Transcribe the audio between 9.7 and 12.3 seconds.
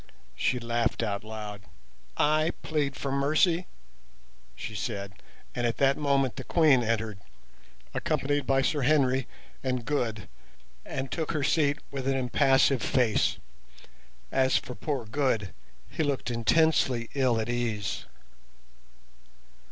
Good, and took her seat with an